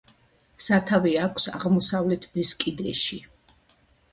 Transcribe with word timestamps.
სათავე 0.67 1.11
აქვს 1.25 1.45
აღმოსავლეთ 1.59 2.25
ბესკიდებში. 2.39 3.21